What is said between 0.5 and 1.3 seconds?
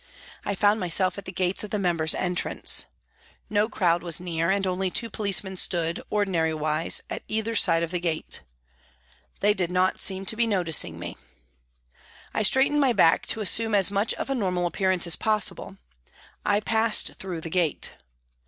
found myself at